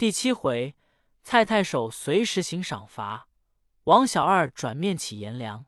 [0.00, 0.74] 第七回，
[1.22, 3.28] 蔡太守随时行赏罚，
[3.84, 5.66] 王小二转面起颜良。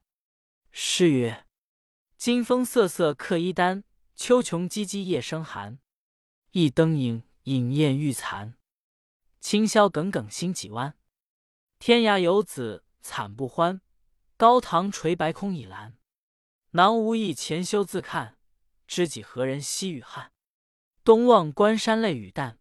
[0.71, 1.45] 诗曰
[2.17, 3.85] ：“金风瑟瑟客衣单，
[4.15, 5.81] 秋琼唧唧夜生寒。
[6.53, 8.55] 一灯影，影艳欲残。
[9.39, 10.97] 清宵耿耿心几弯。
[11.79, 13.83] 天涯游子惨不欢，
[14.39, 15.99] 高堂垂白空倚栏。
[16.71, 18.39] 囊无意前修自看，
[18.87, 20.33] 知己何人惜与汉？
[21.05, 22.59] 东望关山泪雨淡，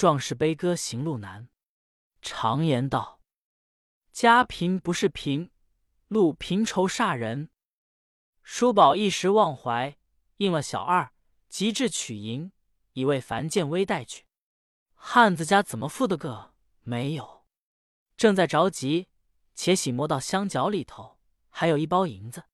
[0.00, 1.50] 壮士悲歌行路难。
[2.22, 3.20] 常言道，
[4.10, 5.50] 家贫不是贫，
[6.08, 7.50] 路贫愁煞人。
[8.42, 9.98] 叔宝一时忘怀，
[10.38, 11.12] 应了小二，
[11.50, 12.50] 急至取银，
[12.94, 14.24] 以为樊建威带去。
[14.94, 17.44] 汉子家怎么付的个没有？
[18.16, 19.08] 正在着急，
[19.54, 21.18] 且喜摸到香角里头
[21.50, 22.44] 还有一包银子。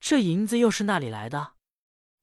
[0.00, 1.52] 这银子又是那里来的？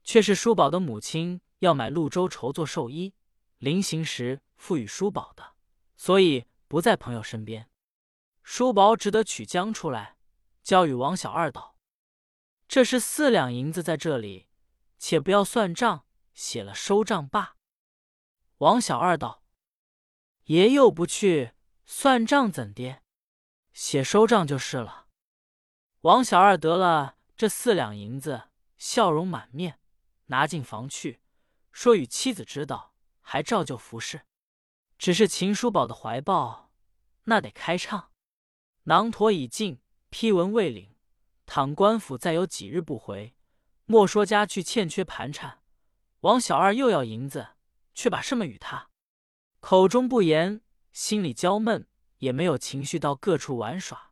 [0.03, 3.13] 却是叔宝的母亲要买潞州绸做寿衣，
[3.59, 5.53] 临行时赋予叔宝的，
[5.95, 7.69] 所以不在朋友身边。
[8.41, 10.17] 叔宝只得取将出来，
[10.63, 11.75] 交与王小二道
[12.67, 14.47] ：“这是四两银子在这里，
[14.97, 17.57] 且不要算账，写了收账罢。”
[18.59, 19.43] 王小二道。
[20.45, 21.51] 爷又不去
[21.85, 23.01] 算账，怎的？
[23.73, 25.07] 写收账就是了。
[26.01, 29.79] 王小二得了这四两银子，笑容满面，
[30.27, 31.21] 拿进房去，
[31.71, 32.95] 说与妻子知道，
[33.31, 34.21] 还照旧服侍。
[34.97, 36.71] 只是秦叔宝的怀抱，
[37.25, 38.11] 那得开唱。
[38.85, 40.95] 囊驼已尽，批文未领，
[41.45, 43.35] 倘官府再有几日不回，
[43.85, 45.61] 莫说家去欠缺盘缠。
[46.21, 47.49] 王小二又要银子，
[47.93, 48.89] 却把什么与他？
[49.59, 54.11] 口中不言，心里焦闷，也没有情绪到各处玩耍。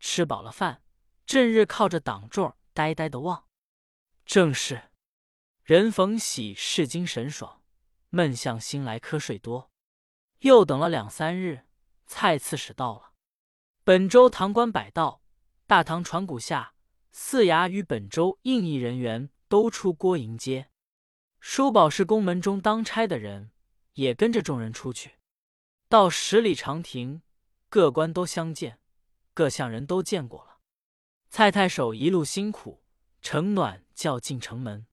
[0.00, 0.82] 吃饱了饭，
[1.26, 3.44] 正日靠着挡座，呆呆的望。
[4.24, 4.90] 正是
[5.62, 7.62] 人逢喜事精神爽，
[8.14, 9.70] 闷向心来瞌睡多。
[10.38, 11.66] 又等了两三日，
[12.06, 13.12] 蔡刺史到了。
[13.82, 15.22] 本州堂官百道，
[15.66, 16.74] 大堂传鼓下，
[17.12, 20.70] 四衙与本州应役人员都出郭迎接。
[21.40, 23.50] 叔宝是宫门中当差的人。
[23.94, 25.20] 也跟着众人出去，
[25.88, 27.22] 到十里长亭，
[27.68, 28.80] 各官都相见，
[29.32, 30.58] 各相人都见过了。
[31.30, 32.82] 蔡太守一路辛苦，
[33.22, 34.88] 城暖叫进城门。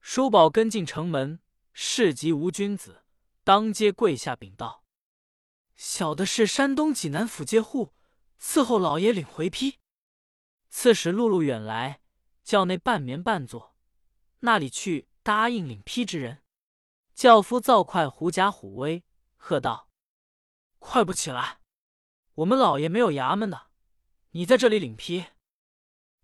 [0.00, 1.38] 叔宝跟进城门，
[1.76, 3.02] 市集无君子，
[3.42, 4.84] 当街跪下禀道
[5.74, 7.92] ：“小的是山东济南府介户，
[8.40, 9.80] 伺候老爷领回批。”
[10.70, 12.00] 刺史路路远来，
[12.44, 13.74] 叫内半眠半坐，
[14.38, 16.44] 那里去答应领批之人？
[17.12, 19.02] 轿夫造快，狐假虎威，
[19.34, 19.90] 喝道
[20.78, 21.58] ：“快不起来！
[22.34, 23.66] 我们老爷没有衙门的，
[24.30, 25.26] 你在这里领批。”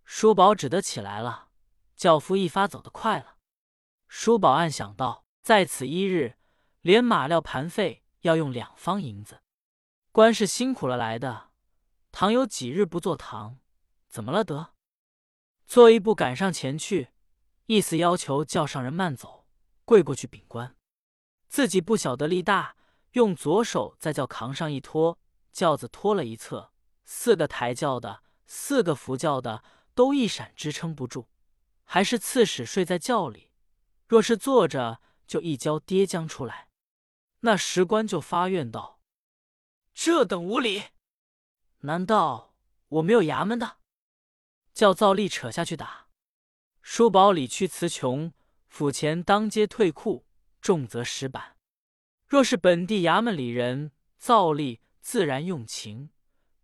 [0.07, 1.49] 叔宝只得起来了。
[1.97, 3.39] 轿夫一发走得快了。
[4.07, 6.37] 叔宝暗想到：在此一日，
[6.83, 9.41] 连马料盘费要用两方银子，
[10.13, 11.51] 官是辛苦了来的，
[12.13, 13.59] 倘有几日不坐堂，
[14.07, 14.75] 怎么了得？
[15.67, 17.09] 做一步赶上前去，
[17.67, 19.47] 意思要求叫上人慢走，
[19.85, 20.77] 跪过去禀官。
[21.49, 22.77] 自己不晓得力大，
[23.13, 25.19] 用左手在轿扛上一拖，
[25.53, 26.71] 轿子拖了一侧，
[27.05, 29.65] 四个抬轿的，四个扶轿的
[29.95, 31.29] 都一闪支撑不住，
[31.85, 33.51] 还是刺史睡在轿里，
[34.07, 36.71] 若是坐着，就一跤跌将出来。
[37.43, 39.01] 那石官就发怨道
[39.95, 40.83] ：“这等无礼！
[41.83, 42.57] 难道
[42.89, 43.77] 我没有衙门的？”
[44.75, 46.09] 叫造吏扯下去打。
[46.83, 48.33] 叔宝理屈词穷，
[48.67, 50.27] 府前当街退库。
[50.61, 51.57] 重则石板。
[52.27, 56.11] 若是本地衙门里人，造吏自然用情。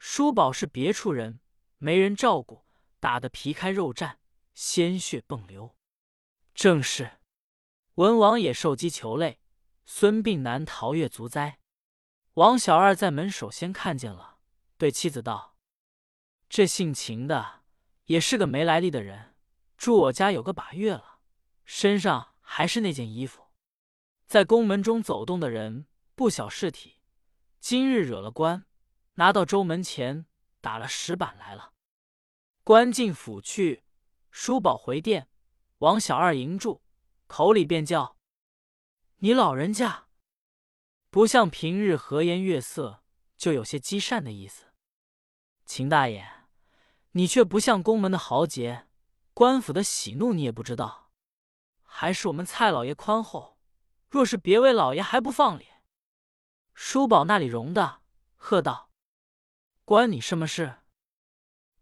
[0.01, 1.39] 叔宝是别处人，
[1.79, 2.67] 没人照顾，
[2.99, 4.17] 打得皮开肉绽，
[4.55, 5.77] 鲜血迸流。
[6.53, 7.21] 正是
[7.97, 9.41] 文王也受饥求累，
[9.87, 11.61] 孙膑难逃越族灾。
[12.35, 14.37] 王小二在门首先看见了，
[14.77, 15.57] 对妻子道
[16.51, 17.63] ：“这姓秦的
[18.05, 19.35] 也是个没来历的人，
[19.79, 21.21] 住我家有个把月了，
[21.65, 23.47] 身上还是那件衣服。”
[24.29, 27.01] 在宫门中走动的人不小事体，
[27.61, 28.67] 今日惹了官，
[29.15, 30.27] 拿到州门前
[30.61, 31.73] 打了石板来了。
[32.63, 33.85] 关进府去，
[34.31, 35.31] 叔宝回殿，
[35.79, 36.83] 王小二迎住，
[37.27, 38.17] 口里便叫
[39.19, 40.09] ：“你老人家
[41.11, 43.03] 不像平日和颜悦色，
[43.37, 44.67] 就有些积善的意思。
[45.65, 46.47] 秦大爷，
[47.13, 48.87] 你却不像宫门的豪杰，
[49.35, 51.11] 官府的喜怒你也不知道，
[51.83, 53.55] 还是我们蔡老爷宽厚。”
[54.09, 55.83] 若是别位老爷还不放脸，
[56.75, 58.01] 叔宝那里容的？
[58.37, 58.89] 喝道
[59.85, 60.83] ：“关你什么事？”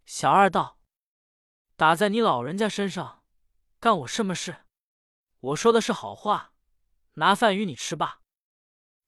[0.06, 0.80] 小二道
[1.76, 3.22] ：“打在你老人家身上，
[3.78, 4.63] 干我什么事？
[5.44, 6.54] 我说的是好话，
[7.14, 8.22] 拿饭与你吃吧。”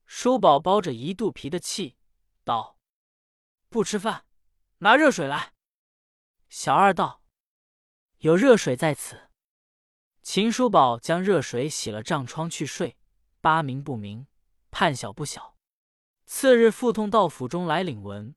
[0.05, 1.97] 叔宝包着一肚皮的气，
[2.43, 2.77] 道
[3.69, 4.25] ：“不吃饭，
[4.79, 5.53] 拿热水来。”
[6.47, 7.23] 小二道
[8.19, 9.29] ：“有热水在此。”
[10.21, 12.97] 秦叔宝将热水洗了帐窗去睡，
[13.41, 14.27] 八明不明，
[14.69, 15.57] 判小不小。
[16.25, 18.35] 次日腹痛到府中来领文，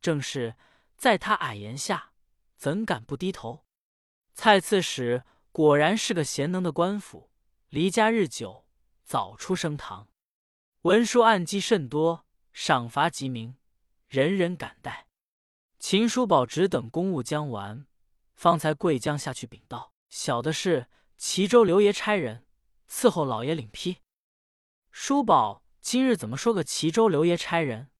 [0.00, 0.56] 正是
[0.96, 2.12] 在他矮檐下，
[2.56, 3.64] 怎敢不低头？
[4.34, 7.27] 蔡刺史果然是个贤能的官府，
[7.70, 8.64] 离家日久，
[9.04, 10.08] 早出升堂。
[10.82, 13.56] 文书案积甚多，赏罚极明，
[14.08, 15.08] 人人敢戴。
[15.78, 17.86] 秦叔宝只等公务将完，
[18.34, 20.86] 方才跪将下去禀道：“小的是。”
[21.18, 22.46] 齐州刘爷差人
[22.88, 23.96] 伺候老爷领批。
[24.92, 27.90] 叔宝今日怎么说个齐州刘爷差人？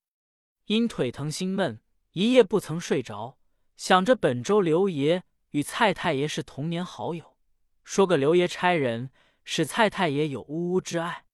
[0.67, 1.83] 因腿疼心闷，
[2.13, 3.37] 一夜不曾睡着，
[3.77, 7.37] 想着本州刘爷与蔡太爷是童年好友，
[7.83, 9.11] 说个刘爷差人，
[9.51, 11.25] 使蔡太爷有呜呜之爱。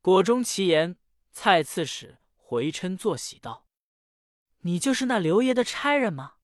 [0.00, 0.96] 果中其言，
[1.32, 3.66] 蔡刺史回嗔作喜道
[4.64, 6.36] ：“你就是那刘爷的差人吗？”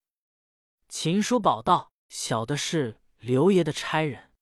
[0.86, 4.34] 秦叔宝道：“小的是刘爷的差人。”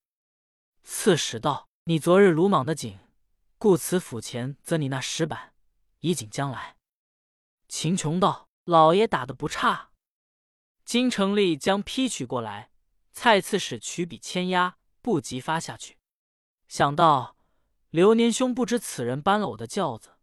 [0.82, 2.98] 刺史道：“你昨日鲁莽的紧，
[3.58, 5.54] 故此府前则你那石板，
[6.00, 6.76] 以警将来。”
[7.68, 9.92] 秦琼道：“老爷打的不差。”
[10.84, 12.72] 金成立将批取过来，
[13.12, 15.96] 蔡刺史取笔签押，不及发下去。
[16.68, 17.36] 想到
[17.90, 20.16] 刘年兄不知此人搬了我的轿子，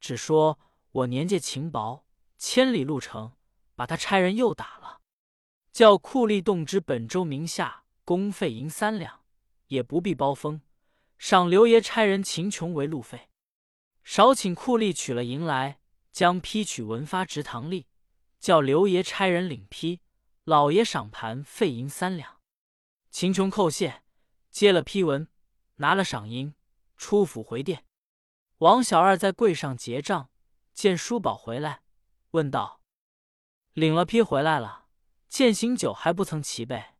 [0.00, 0.58] 只说
[0.92, 2.04] 我年纪轻薄，
[2.38, 3.32] 千里路程，
[3.74, 5.00] 把他差人又打了，
[5.72, 9.20] 叫库吏动之本州名下公费银三两。
[9.68, 10.60] 也不必包封，
[11.18, 13.30] 赏刘爷差人秦琼为路费，
[14.04, 15.80] 少请酷吏取了银来，
[16.12, 17.86] 将批取文发直堂吏，
[18.38, 20.02] 叫刘爷差人领批，
[20.44, 22.36] 老爷赏盘费银三两。
[23.10, 24.04] 秦琼叩谢，
[24.52, 25.26] 接了批文，
[25.76, 26.54] 拿了赏银，
[26.96, 27.86] 出府回殿。
[28.58, 30.30] 王小二在柜上结账，
[30.72, 31.82] 见叔宝回来，
[32.30, 32.80] 问道
[33.74, 34.86] ：“领了批回来了，
[35.28, 36.94] 践行酒还不曾齐备，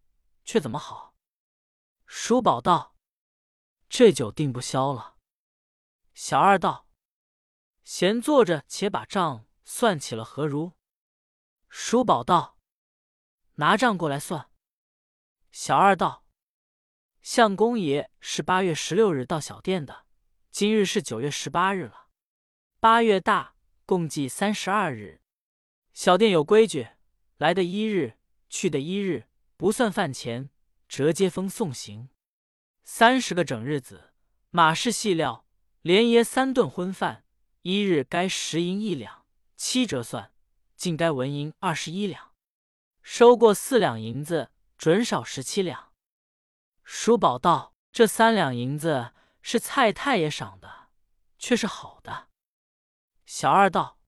[0.45, 1.15] 却怎么好？”
[2.07, 2.95] 叔宝道
[3.89, 5.17] ：“这酒定不消了。”
[6.13, 6.87] 小二道
[7.83, 10.73] ：“闲坐着，且把账算起了，何如？”
[11.69, 12.59] 叔宝道
[13.57, 14.51] ：“拿账过来算。”
[15.51, 16.25] 小二道
[17.27, 20.05] ：“相公爷是八月十六日到小店的，
[20.53, 22.07] 今日是九月十八日了。
[22.79, 25.21] 八月大，共计三十二日。
[25.93, 26.87] 小店有规矩，
[27.39, 28.17] 来的一日，
[28.49, 29.27] 去的一日，
[29.57, 30.51] 不算饭钱。”
[30.87, 32.11] 折接风送行，
[32.85, 34.13] 三十个整日子，
[34.51, 35.49] 马氏细料，
[35.83, 37.25] 连爷三顿荤饭，
[37.63, 39.27] 一日该十银一两，
[39.57, 40.31] 七折算，
[40.77, 42.31] 竟该纹银二十一两，
[43.03, 45.86] 收过四两银子，准少十七两。
[46.89, 49.13] 叔宝道：“这三两银子
[49.43, 50.91] 是蔡太爷赏的，
[51.37, 52.29] 却是好的。”
[53.27, 53.99] 小二道：“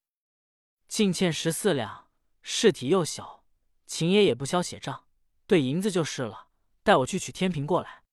[0.86, 2.08] 净欠十四两，
[2.40, 3.44] 事体又小，
[3.84, 5.08] 秦爷也不消写账，
[5.48, 6.46] 对银子就是了。”
[6.84, 8.04] 带我去取天平过来。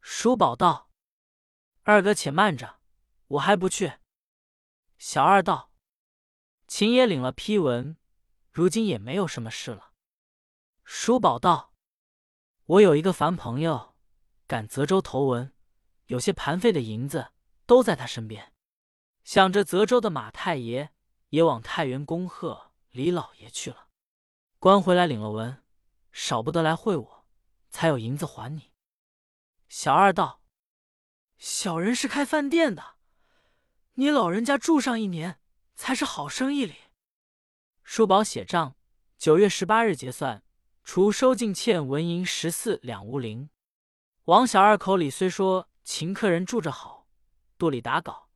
[0.00, 0.90] 叔宝道
[1.84, 2.80] ：“二哥且慢着，
[3.28, 3.98] 我还不去。”
[4.96, 5.70] 小二道
[6.66, 7.98] ：“秦爷领了批文，
[8.50, 9.92] 如今也没有什么事了。”
[10.82, 11.73] 叔宝道
[12.66, 13.94] ：“我有一个凡朋友，
[14.46, 15.52] 赶泽州投文，
[16.06, 17.32] 有些盘费的银子
[17.66, 18.54] 都在他身边。
[19.22, 20.90] 想着泽州的马太爷
[21.28, 23.88] 也往太原恭贺李老爷去了，
[24.58, 25.62] 官回来领了文，
[26.10, 27.26] 少不得来会我。”
[27.74, 28.70] 才有银子还你。
[29.68, 30.40] 小二道
[31.36, 32.94] ：“小人是开饭店的，
[33.94, 35.40] 你老人家住上一年，
[35.74, 36.76] 才是好生意哩。”
[37.82, 38.76] 叔宝写账，
[39.18, 40.43] 九月十八日结算，
[40.84, 43.48] 除收进欠文银十四两无零。
[44.26, 47.08] 王小二口里虽说秦客人住着好，
[47.56, 48.28] 肚里打稿，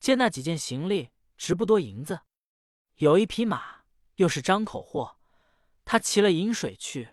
[0.00, 2.22] 见那几件行李值不多银子，
[2.96, 3.82] 有一匹马
[4.16, 5.18] 又是张口货，
[5.84, 7.10] 他骑了饮水去。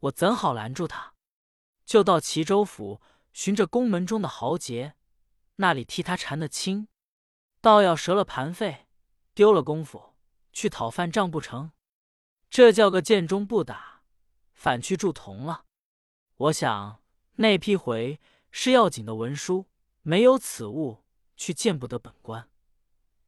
[0.00, 1.14] 我怎好拦住他？
[1.84, 3.02] 就到齐州府
[3.34, 4.94] 寻着宫门中的豪杰，
[5.56, 6.88] 那里替他缠得轻，
[7.60, 8.86] 倒要折了盘费，
[9.34, 10.14] 丢了功夫
[10.52, 11.72] 去讨饭账不成？
[12.48, 13.93] 这叫个剑中不打，
[14.54, 15.66] 反去铸铜了。
[16.36, 17.02] 我想
[17.34, 18.18] 那批回
[18.50, 19.66] 是要紧的文书，
[20.02, 21.04] 没有此物，
[21.36, 22.48] 去见不得本官。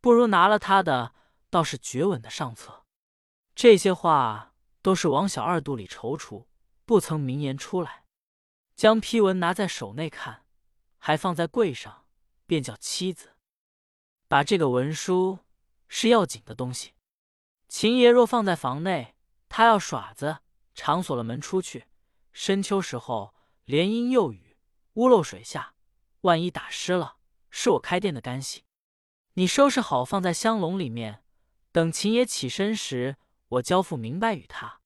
[0.00, 1.12] 不如拿了他的，
[1.50, 2.84] 倒是绝稳的上策。
[3.54, 6.46] 这些话都是王小二肚里踌躇。
[6.84, 8.04] 不曾明言出来，
[8.76, 10.44] 将批文拿在手内看，
[10.98, 12.04] 还放在柜上，
[12.46, 13.32] 便叫妻子
[14.28, 15.40] 把这个文书
[15.88, 16.94] 是要紧的东西。
[17.66, 19.16] 秦爷若放在房内，
[19.48, 20.38] 他要耍子，
[20.76, 21.86] 常锁了门出去。
[22.32, 24.56] 深秋时候，连阴又雨，
[24.92, 25.74] 屋漏水下，
[26.20, 27.16] 万一打湿了，
[27.50, 28.62] 是我开店的干系。
[29.32, 31.24] 你收拾好，放在香笼里面，
[31.72, 33.16] 等秦爷起身时，
[33.48, 34.80] 我交付明白与他。”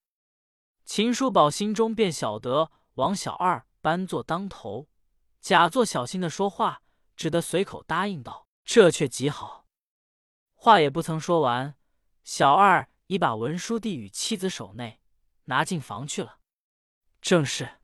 [0.87, 4.89] 秦叔宝心中便晓得王小二搬坐当头，
[5.41, 6.83] 假作小心的说话，
[7.17, 9.67] 只得随口答应道：“这却极好。”
[10.55, 11.75] 话也不曾说完，
[12.23, 15.00] 小二已把文书递与妻子手内，
[15.45, 16.39] 拿进房去了。
[17.21, 17.81] 正是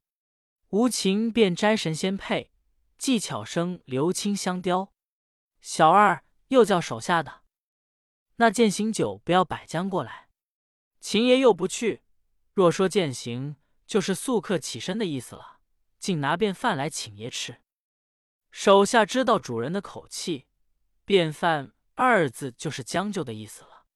[0.69, 2.53] 无情便摘神仙配，
[2.99, 4.93] 技巧生留青香雕。
[5.61, 7.43] 小二又叫手下的
[8.37, 10.29] 那践行酒不要摆将过来。
[11.01, 12.03] 秦爷又不去。
[12.53, 15.61] 若说践行，就是宿客起身的意思了。
[15.99, 17.61] 竟拿便饭来请爷吃。
[18.51, 20.47] 手下知道主人的口气，
[21.05, 23.87] 便饭二字就是将就的意思了。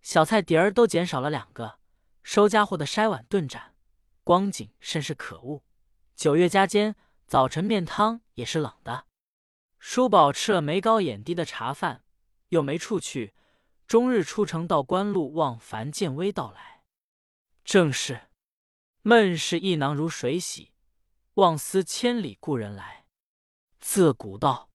[0.00, 1.78] 小菜碟儿都减少了两个，
[2.22, 3.74] 收家伙的筛碗炖盏，
[4.24, 5.64] 光景甚是可恶。
[6.14, 6.94] 九月加间，
[7.26, 9.06] 早晨面汤也是冷的。
[9.78, 12.04] 叔宝吃了眉高眼低的茶饭，
[12.50, 13.34] 又没处去，
[13.86, 16.84] 终日出城到官路望樊建威到来。
[17.64, 18.28] 正是
[19.02, 20.72] 闷是一囊如水洗，
[21.34, 23.06] 望思千里故人来。
[23.80, 24.70] 自古道，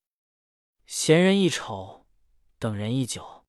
[0.86, 2.06] 闲人一丑，
[2.60, 3.46] 等人一久。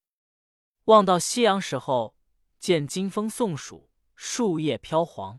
[0.84, 2.14] 望到夕阳时候，
[2.60, 3.87] 见金风送暑，
[4.20, 5.38] 树叶飘黄。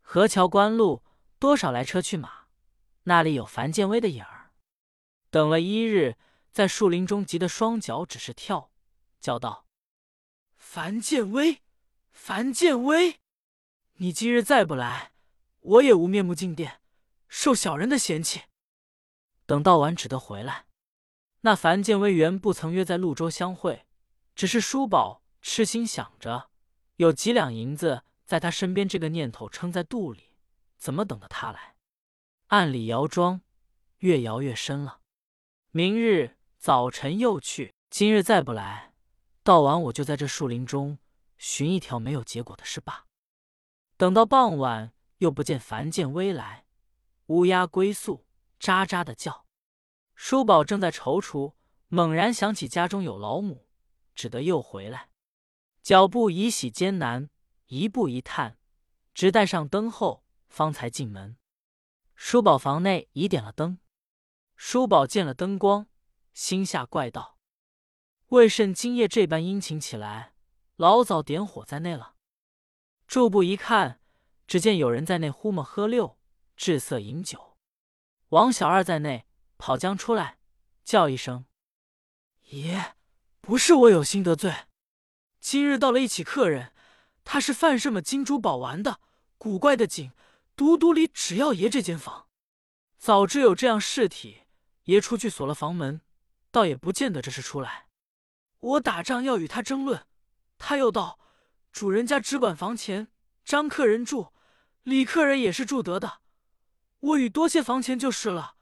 [0.00, 1.04] 河桥关路
[1.38, 2.46] 多少来车去马，
[3.02, 4.54] 那里有樊建威的影儿？
[5.28, 6.16] 等了一日，
[6.50, 8.70] 在树林中急得双脚只是跳，
[9.20, 9.66] 叫道
[10.56, 11.60] ：“樊建威！”
[12.10, 13.20] 樊建威，
[13.96, 15.12] 你今日再不来，
[15.60, 16.80] 我也无面目进殿，
[17.28, 18.44] 受小人的嫌弃。
[19.44, 20.64] 等到晚只得回来。
[21.42, 23.86] 那樊建威原不曾约在潞州相会，
[24.34, 26.48] 只是叔宝痴心想着
[26.98, 30.34] 有几两银子在他身边，这个念头撑在肚里，
[30.76, 31.76] 怎么等得他来？
[32.48, 33.40] 暗里摇庄，
[33.98, 34.98] 越摇越深了。
[35.70, 38.94] 明日早晨又去，今日再不来，
[39.44, 40.98] 到晚我就在这树林中。
[41.36, 43.06] 寻一条没有结果的事罢。
[43.96, 46.64] 等到傍晚，又不见樊建威来，
[47.26, 48.26] 乌鸦归宿，
[48.58, 49.46] 喳喳的叫。
[50.16, 51.54] 叔宝正在踌躇，
[51.86, 53.68] 猛然想起家中有老母，
[54.16, 55.10] 只得又回来。
[55.88, 57.30] 脚步已喜艰难，
[57.68, 58.58] 一步一探，
[59.14, 61.38] 直带上灯后，方才进门。
[62.14, 63.78] 叔宝房内已点了灯，
[64.54, 65.86] 叔宝见了灯光，
[66.34, 67.38] 心下怪道
[68.28, 70.34] ：“为甚今夜这般殷勤起来？”
[70.76, 72.16] 老早点火在内了，
[73.06, 74.02] 住步一看，
[74.46, 76.18] 只见有人在内呼么喝六，
[76.54, 77.56] 置色饮酒。
[78.28, 79.26] 王小二在内
[79.56, 80.38] 跑将出来，
[80.84, 81.46] 叫一声
[82.50, 82.94] ：“爷，
[83.40, 84.54] 不是我有心得罪，
[85.50, 86.74] 今日到了一起客人，
[87.24, 89.00] 他是贩什么金珠宝玩的，
[89.38, 90.12] 古怪的紧，
[90.54, 92.26] 独独里只要爷这间房。
[92.98, 94.42] 早知有这样事体，
[94.84, 96.02] 爷出去锁了房门，
[96.50, 97.86] 倒也不见得这是出来。
[98.60, 100.06] 我打仗要与他争论。”
[100.58, 101.18] 他又道
[101.72, 103.08] ：“主人家只管房钱，
[103.42, 104.34] 张客人住，
[104.82, 106.20] 李客人也是住得的。
[107.00, 108.56] 我与多些房钱就是了。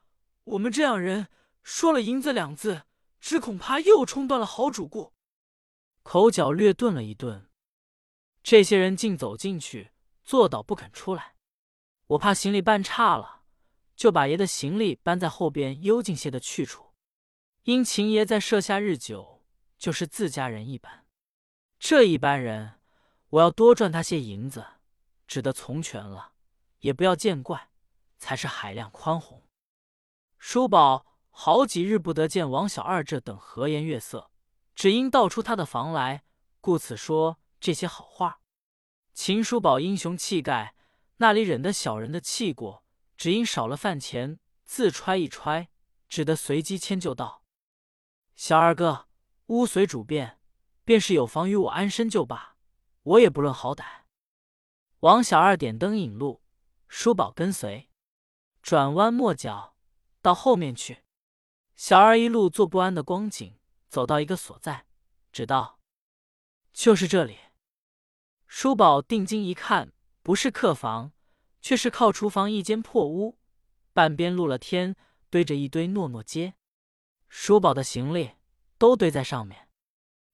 [0.44, 1.26] 我们这样人
[1.64, 2.82] 说了银子两字，
[3.20, 5.12] 只恐怕又冲断了好主顾。”
[6.08, 7.50] 口角略顿了一顿，
[8.40, 9.90] 这些人竟走进去，
[10.22, 11.34] 坐倒不肯出来。
[12.06, 13.42] 我怕行李办差了，
[13.96, 16.92] 就把爷的行李搬在后边幽静些的去处。
[17.64, 19.42] 因秦爷在设下日久，
[19.76, 21.06] 就是自家人一般。
[21.80, 22.78] 这一般人，
[23.30, 24.64] 我要多赚他些银子，
[25.26, 26.34] 只得从权了，
[26.78, 27.70] 也不要见怪，
[28.16, 29.42] 才是海量宽宏。
[30.38, 34.30] 叔宝好几日不得见王小二这等和颜悦色，
[34.76, 36.22] 只因道出他的房来，
[36.60, 38.40] 故此说这些好话。
[39.14, 40.76] 秦叔宝英雄气概，
[41.16, 42.84] 那里忍得小人的气过？
[43.16, 45.70] 只因少了饭钱，自揣一揣，
[46.10, 47.42] 只得随机迁就道
[48.36, 49.08] ：“小二哥，
[49.46, 50.38] 屋随主便。”
[50.84, 52.54] 便是有房与我安身就罢，
[53.02, 54.04] 我也不论好歹。
[55.00, 56.44] 王小二点灯引路，
[56.86, 57.90] 叔宝跟随，
[58.62, 59.74] 转弯抹角
[60.22, 61.02] 到后面去。
[61.74, 63.55] 小二一路做不安的光景，
[63.88, 64.86] 走到一个所在，
[65.32, 65.80] 只道
[66.72, 67.38] ：“就是这里。”
[68.46, 71.12] 叔宝定睛一看，不是客房，
[71.60, 73.38] 却是靠厨房一间破屋，
[73.92, 74.96] 半边露了天，
[75.30, 76.54] 堆着一堆糯糯秸，
[77.28, 78.36] 叔宝的行李
[78.78, 79.68] 都堆在上面。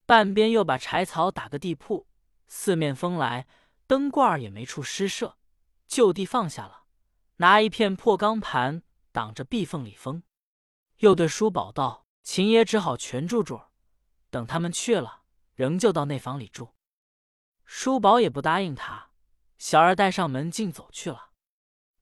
[0.04, 2.06] 半边又把柴草打个地铺，
[2.48, 3.46] 四面风来，
[3.86, 5.38] 灯罐也没处施设，
[5.86, 6.84] 就地放下了，
[7.36, 10.22] 拿一片破钢盘挡着壁缝里风。
[10.98, 13.62] 又对叔宝道：“秦爷只好全住住，
[14.30, 15.22] 等他们去了，
[15.54, 16.74] 仍旧到内房里住。”
[17.64, 19.10] 叔宝也不答应他，
[19.58, 21.30] 小二带上门径走去了。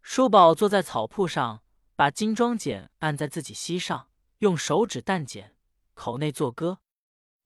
[0.02, 1.62] 叔宝坐在草铺上，
[1.94, 5.56] 把金装剪按在自己膝上，用手指淡剪。
[5.92, 6.80] 口内作歌：“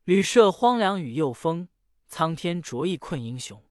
[0.05, 1.69] 旅舍荒凉雨又风，
[2.07, 3.63] 苍天着意困英雄。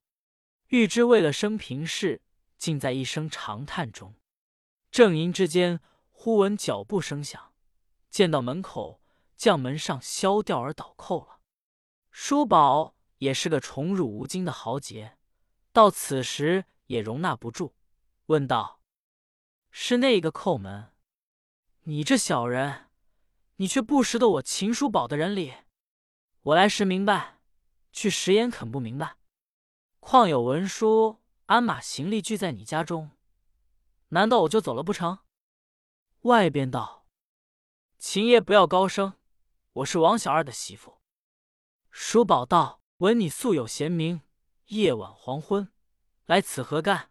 [0.68, 2.20] 欲知为了生平事，
[2.58, 4.14] 尽在一声长叹中。”
[4.92, 5.80] 正吟之间，
[6.10, 7.53] 忽闻脚步声响，
[8.14, 9.02] 见到门口
[9.36, 11.40] 将门上削掉而倒扣了。
[12.12, 15.18] 叔宝也是个宠辱无惊的豪杰，
[15.72, 17.74] 到此时也容纳不住，
[18.26, 18.80] 问道
[19.72, 20.92] ：“是那个叩门？
[21.86, 22.88] 你这小人，
[23.56, 25.52] 你却不识得我秦叔宝的人理。
[26.42, 27.40] 我来时明白，
[27.92, 29.16] 去时焉肯不明白？
[29.98, 33.10] 况有文书、鞍马、行李俱在你家中。”
[34.10, 35.18] 难道我就走了不成？
[36.20, 37.03] 外边道
[38.06, 39.14] ：“秦爷不要高声，
[39.72, 41.00] 我是王小二的媳妇。”
[41.90, 44.20] 叔宝道：“闻你素有贤名，
[44.66, 45.72] 夜晚黄昏
[46.26, 47.10] 来此何干？”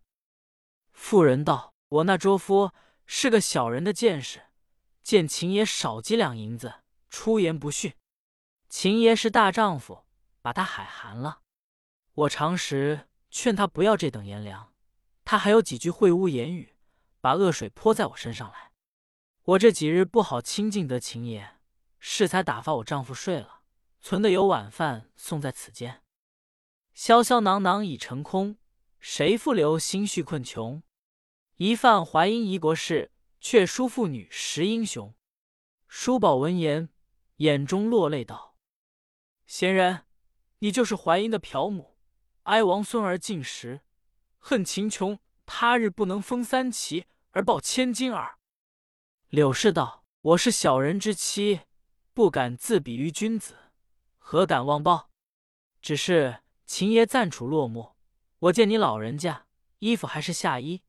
[0.93, 2.71] 妇人道：“我那卓夫
[3.07, 4.43] 是个小人的见识，
[5.01, 7.95] 见秦爷少几两银子，出言不逊。
[8.69, 10.05] 秦爷是大丈夫，
[10.43, 11.41] 把他海寒了。
[12.13, 14.71] 我常时劝他不要这等言凉，
[15.25, 16.75] 他还有几句秽污言语。”
[17.19, 18.72] 把恶水泼在我身上来，
[19.45, 21.55] 我这几日不好亲近得秦爷，
[21.99, 23.59] 适才打发我丈夫睡了，
[23.99, 26.01] 存的有晚饭送在此间。
[26.95, 28.57] 潇潇囊囊已成空，
[28.99, 30.81] 谁复留心绪困穷？
[31.57, 35.13] 一犯淮阴夷国事，却输妇女识英雄。
[35.89, 36.87] 叔宝闻言，
[37.37, 38.55] 眼中落泪道
[39.45, 40.05] ：“贤人，
[40.59, 41.97] 你就是淮阴的朴母，
[42.43, 43.81] 哀王孙儿进食，
[44.37, 48.37] 恨秦琼他日不能封三旗。”而报千金耳。
[49.33, 51.61] 柳氏道：“我是小人之妻，
[52.13, 53.55] 不敢自比于君子，
[54.19, 55.09] 何敢妄报？
[55.81, 57.93] 只是秦爷暂处落寞，
[58.37, 59.47] 我见你老人家
[59.79, 60.83] 衣服还是夏衣。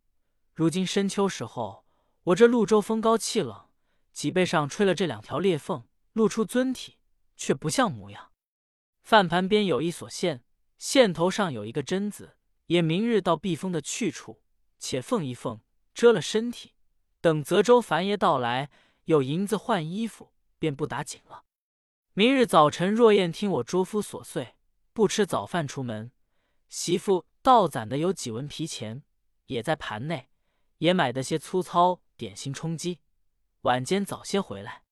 [0.53, 1.87] 如今深秋时候，
[2.25, 3.71] 我这潞州风高气冷，
[4.13, 6.99] 脊背上吹了这两条裂缝，露出尊体，
[7.39, 8.33] 却不像模样。
[9.05, 10.45] 饭盘边有一锁线，
[10.77, 12.37] 线头上有一个针子，
[12.67, 14.43] 也明日到避风的去处，
[14.79, 15.63] 且缝一缝。”
[15.95, 16.74] 遮了身体，
[17.25, 18.69] 等泽州樊爷到来，
[19.05, 21.45] 有银子换衣服，便不打紧了。
[22.13, 24.57] 明日早晨若燕听我捉夫琐碎，
[24.93, 26.13] 不吃早饭出门，
[26.69, 29.05] 媳妇倒攒的有几文皮钱，
[29.47, 30.29] 也在盘内，
[30.77, 33.01] 也买的些粗糙点心充饥。
[33.63, 34.83] 晚间早些回来。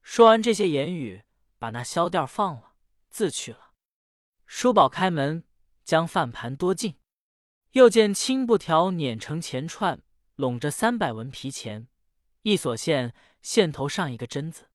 [0.00, 1.22] 说完这些言语，
[1.58, 2.72] 把那销店放了，
[3.10, 3.72] 自去了。
[4.46, 5.44] 叔宝开门，
[5.84, 6.96] 将饭盘多进，
[7.72, 10.02] 又见青布条碾成钱串。
[10.42, 11.86] 拢着三百文皮钱，
[12.42, 14.68] 一锁线，线头上一个针子，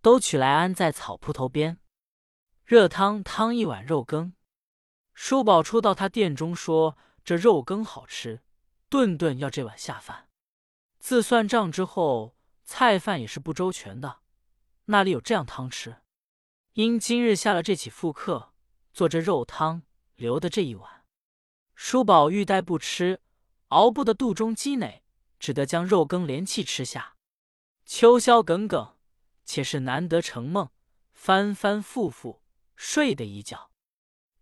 [0.00, 1.78] 都取来安在草铺头边。
[2.64, 4.34] 热汤汤一碗肉羹。
[5.12, 8.44] 叔宝初到他店中说：“这肉羹好吃，
[8.88, 10.28] 顿顿要这碗下饭。”
[11.00, 14.20] 自算账之后，菜饭也是不周全的，
[14.84, 15.96] 那里有这样汤吃？
[16.74, 18.52] 因今日下了这起复客，
[18.92, 19.82] 做这肉汤
[20.14, 21.04] 留的这一碗，
[21.74, 23.20] 叔宝欲待不吃。
[23.72, 25.02] 熬不得肚中积馁，
[25.38, 27.16] 只得将肉羹连气吃下。
[27.86, 28.96] 秋宵耿耿，
[29.44, 30.68] 且是难得成梦，
[31.12, 32.42] 翻翻复复，
[32.76, 33.70] 睡得一觉。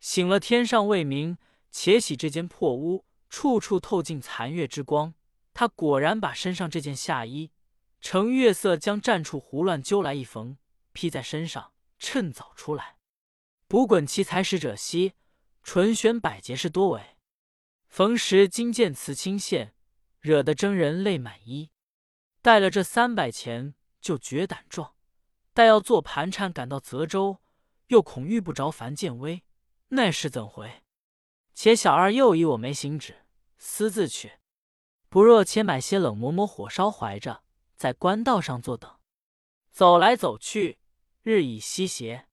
[0.01, 1.39] 醒了，天上未明，
[1.71, 5.15] 且喜这间破屋，处处透进残月之光。
[5.55, 7.53] 他果然把身上这件夏衣，
[8.01, 10.57] 乘月色将战处胡乱揪来一缝，
[10.93, 12.97] 披在身上，趁早出来。
[13.69, 15.13] 卜滚其才使者稀，
[15.63, 17.17] 纯选百结是多为。
[17.91, 19.75] 逢时金剑刺青线，
[20.21, 21.71] 惹得征人泪满衣。
[22.41, 24.95] 带了这三百钱，就觉胆壮。
[25.53, 27.39] 待要坐盘缠赶到泽州，
[27.89, 29.43] 又恐遇不着樊建威，
[29.89, 30.85] 那是怎回？
[31.53, 33.27] 且小二又以我没行止，
[33.59, 34.35] 私自去。
[35.09, 37.43] 不若且买些冷馍馍、火烧怀着，
[37.75, 38.99] 在官道上坐等。
[39.73, 40.79] 走来走去，
[41.23, 42.29] 日已西斜，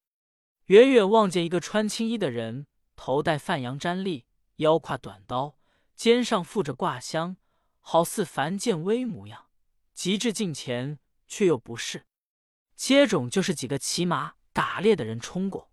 [0.67, 4.27] 远远望见一个穿青衣的人，头戴范阳毡笠。
[4.58, 5.58] 腰挎短刀，
[5.96, 7.38] 肩上负着挂箱，
[7.80, 9.48] 好似樊建威模样。
[9.93, 12.06] 极至近前，却又不是。
[12.76, 15.72] 接踵就是几个骑马打猎的人冲过。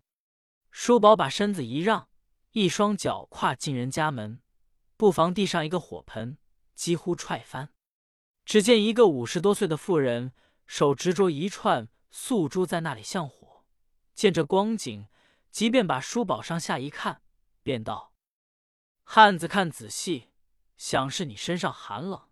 [0.70, 2.08] 叔宝把身子一让，
[2.52, 4.40] 一双脚跨进人家门，
[4.96, 6.38] 不妨地上一个火盆，
[6.74, 7.70] 几乎踹翻。
[8.46, 10.32] 只见一个五十多岁的妇人，
[10.66, 13.64] 手执着一串素珠，在那里向火。
[14.14, 15.08] 见这光景，
[15.50, 17.20] 即便把叔宝上下一看，
[17.62, 18.13] 便道。
[19.04, 20.30] 汉子看仔细，
[20.76, 22.28] 想是你身上寒冷，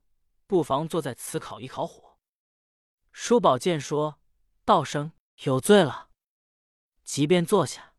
[0.46, 2.18] 不妨坐在此烤一烤火。
[3.12, 4.20] 叔宝见说，
[4.64, 5.12] 道声
[5.44, 6.10] 有罪了，
[7.04, 7.94] 即便坐下。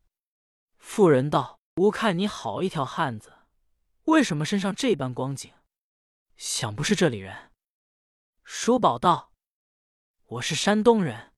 [0.76, 3.32] 妇人道：“吾看你好一条汉子，
[4.04, 5.52] 为什么身上这般光景？
[6.36, 7.52] 想不是这里人？”
[8.44, 9.32] 叔宝道
[10.26, 11.32] ：“我是山东人。”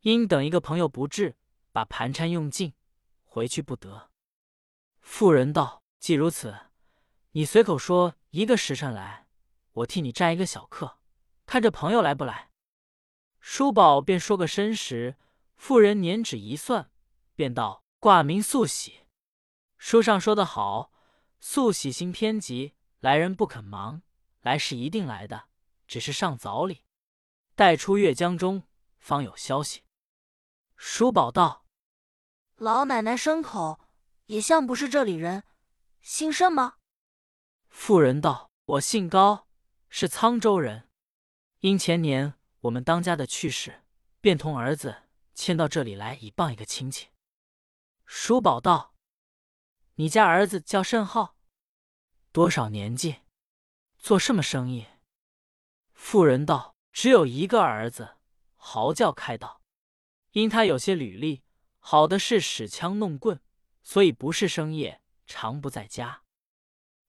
[0.00, 1.36] 因等一个朋友不至，
[1.70, 2.74] 把盘缠用尽，
[3.22, 4.10] 回去不得。”
[5.00, 6.58] 妇人道：“既如此，
[7.30, 9.28] 你随口说一个时辰来，
[9.70, 10.98] 我替你占一个小客，
[11.46, 12.50] 看这朋友来不来。”
[13.38, 15.16] 叔宝便说个申时，
[15.54, 16.90] 妇人捻指一算，
[17.36, 19.06] 便道：“挂名素喜。
[19.78, 20.90] 书上说得好，
[21.38, 24.02] 素喜心偏急，来人不肯忙，
[24.40, 25.44] 来是一定来的，
[25.86, 26.82] 只是尚早哩。
[27.54, 28.64] 待出月江中，
[28.98, 29.84] 方有消息。”
[30.74, 31.64] 叔宝道
[32.58, 33.78] ：“老奶奶牲口
[34.26, 35.44] 也像不是这里人，
[36.02, 36.76] 姓甚吗？”
[37.70, 39.48] 妇人道：“我姓高，
[39.88, 40.90] 是沧州人。
[41.60, 43.82] 因前年我们当家的去世，
[44.20, 47.08] 便同儿子迁到这里来，以傍一个亲戚。”
[48.04, 48.94] 叔宝道
[49.94, 51.36] ：“你家儿子叫甚号？
[52.30, 53.22] 多少年纪？
[53.96, 54.86] 做什么生意？”
[55.94, 58.16] 妇人道：“只有一个儿子，
[58.56, 59.62] 嚎叫开道。”
[60.32, 61.42] 因他有些履历，
[61.78, 63.38] 好的是使枪弄棍，
[63.82, 66.22] 所以不是生业，常不在家。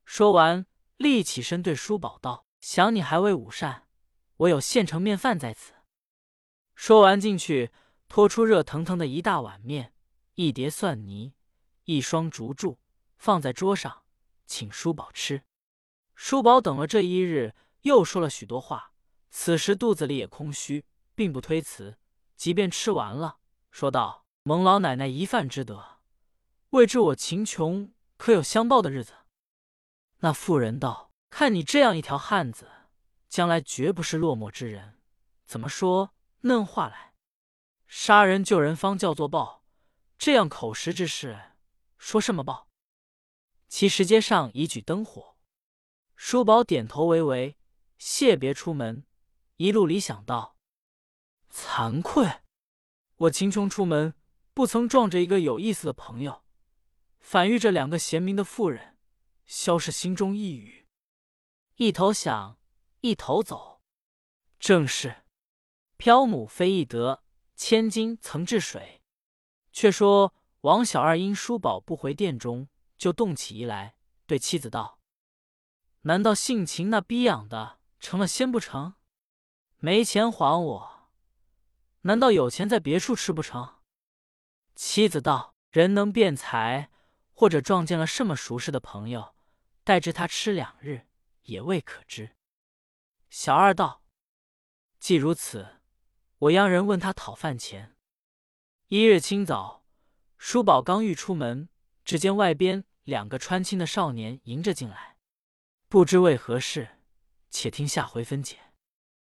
[0.05, 0.65] 说完，
[0.97, 3.87] 立起身对叔宝道：“想你还未午膳，
[4.37, 5.73] 我有现成面饭在此。”
[6.75, 7.71] 说完进去，
[8.07, 9.93] 拖出热腾腾的一大碗面，
[10.35, 11.33] 一碟蒜泥，
[11.85, 12.77] 一双竹箸，
[13.17, 14.03] 放在桌上，
[14.45, 15.43] 请叔宝吃。
[16.15, 18.93] 叔宝等了这一日，又说了许多话，
[19.29, 21.97] 此时肚子里也空虚，并不推辞。
[22.35, 23.37] 即便吃完了，
[23.71, 25.99] 说道：“蒙老奶奶一饭之德，
[26.71, 29.11] 未知我秦琼可有相报的日子？”
[30.23, 32.71] 那妇人道：“看你这样一条汉子，
[33.27, 34.97] 将来绝不是落寞之人。
[35.45, 37.15] 怎么说嫩话来？
[37.85, 39.65] 杀人救人方叫做报，
[40.17, 41.37] 这样口实之事，
[41.97, 42.69] 说什么报？”
[43.67, 45.35] 其石阶上已举灯火，
[46.15, 47.57] 叔宝点头为为，
[47.97, 49.05] 谢别出门，
[49.57, 50.55] 一路里想到。
[51.51, 52.39] 惭愧，
[53.17, 54.13] 我秦琼出门
[54.53, 56.42] 不曾撞着一个有意思的朋友，
[57.23, 58.97] 反遇着两个贤明的妇人，
[59.45, 60.85] 萧氏心中一语。
[61.77, 62.59] 一头想，
[62.99, 63.81] 一头走，
[64.59, 65.23] 正是
[65.95, 67.23] 漂母非易得，
[67.55, 69.01] 千金曾治水。
[69.71, 73.95] 却说王小二因叔宝不回殿中，就动起疑来，
[74.27, 74.99] 对妻子道
[76.03, 78.95] ：“难道性情那逼养的成了仙不成？
[79.77, 81.09] 没钱还我。”
[82.05, 83.77] 难道有钱在别处吃不成？
[84.75, 86.91] 妻子道：“人能变财，
[87.43, 89.35] 或者撞见了什么熟识的朋友，
[89.83, 91.07] 待至他吃两日，
[91.41, 92.37] 也未可知。”
[93.29, 94.01] 小二道
[94.97, 95.81] ：“既如此，
[96.37, 97.97] 我央人问他讨饭钱。”
[98.87, 99.83] 一日清早，
[100.37, 101.67] 叔宝刚欲出门，
[102.05, 105.17] 只见外边两个穿青的少年迎着进来，
[105.89, 107.01] 不知为何事，
[107.49, 108.72] 且听下回分解。